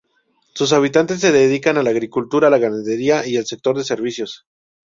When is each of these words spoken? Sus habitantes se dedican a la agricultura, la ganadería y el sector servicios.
Sus 0.55 0.73
habitantes 0.73 1.19
se 1.19 1.31
dedican 1.31 1.77
a 1.77 1.83
la 1.83 1.91
agricultura, 1.91 2.49
la 2.49 2.57
ganadería 2.57 3.23
y 3.27 3.35
el 3.35 3.45
sector 3.45 3.83
servicios. 3.83 4.47